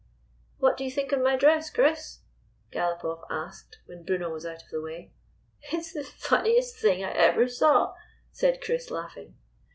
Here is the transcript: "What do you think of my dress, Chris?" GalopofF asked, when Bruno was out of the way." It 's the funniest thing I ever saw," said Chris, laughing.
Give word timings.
"What 0.57 0.77
do 0.77 0.83
you 0.83 0.89
think 0.89 1.11
of 1.11 1.21
my 1.21 1.35
dress, 1.35 1.69
Chris?" 1.69 2.21
GalopofF 2.71 3.21
asked, 3.29 3.81
when 3.85 4.01
Bruno 4.03 4.31
was 4.31 4.47
out 4.47 4.63
of 4.63 4.69
the 4.71 4.81
way." 4.81 5.13
It 5.71 5.83
's 5.83 5.93
the 5.93 6.03
funniest 6.03 6.75
thing 6.75 7.03
I 7.03 7.11
ever 7.11 7.47
saw," 7.47 7.93
said 8.31 8.61
Chris, 8.63 8.89
laughing. 8.89 9.35